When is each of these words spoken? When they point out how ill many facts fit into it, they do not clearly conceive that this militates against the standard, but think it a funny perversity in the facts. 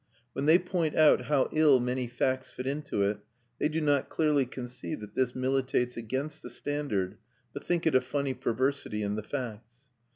When 0.33 0.47
they 0.47 0.57
point 0.57 0.95
out 0.95 1.25
how 1.25 1.47
ill 1.51 1.79
many 1.79 2.07
facts 2.07 2.49
fit 2.49 2.65
into 2.65 3.03
it, 3.03 3.19
they 3.59 3.69
do 3.69 3.79
not 3.79 4.09
clearly 4.09 4.47
conceive 4.47 4.99
that 5.01 5.13
this 5.13 5.35
militates 5.35 5.95
against 5.95 6.41
the 6.41 6.49
standard, 6.49 7.19
but 7.53 7.63
think 7.65 7.85
it 7.85 7.93
a 7.93 8.01
funny 8.01 8.33
perversity 8.33 9.03
in 9.03 9.13
the 9.13 9.21
facts. 9.21 9.91